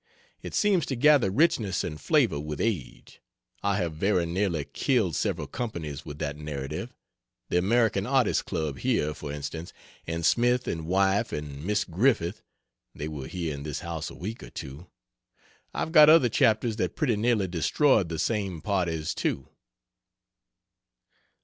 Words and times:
It 0.41 0.55
seems 0.55 0.87
to 0.87 0.95
gather 0.95 1.29
richness 1.29 1.83
and 1.83 2.01
flavor 2.01 2.39
with 2.39 2.59
age. 2.59 3.21
I 3.61 3.77
have 3.77 3.93
very 3.93 4.25
nearly 4.25 4.65
killed 4.65 5.15
several 5.15 5.45
companies 5.45 6.03
with 6.05 6.17
that 6.17 6.37
narrative, 6.37 6.91
the 7.49 7.59
American 7.59 8.07
Artists 8.07 8.41
Club, 8.41 8.79
here, 8.79 9.13
for 9.13 9.31
instance, 9.31 9.73
and 10.07 10.25
Smith 10.25 10.67
and 10.67 10.87
wife 10.87 11.31
and 11.31 11.63
Miss 11.63 11.83
Griffith 11.85 12.41
(they 12.95 13.07
were 13.07 13.27
here 13.27 13.53
in 13.53 13.61
this 13.61 13.81
house 13.81 14.09
a 14.09 14.15
week 14.15 14.41
or 14.41 14.49
two.) 14.49 14.87
I've 15.71 15.91
got 15.91 16.09
other 16.09 16.29
chapters 16.29 16.77
that 16.77 16.95
pretty 16.95 17.15
nearly 17.15 17.47
destroyed 17.47 18.09
the 18.09 18.17
same 18.17 18.59
parties, 18.59 19.13
too. 19.13 19.49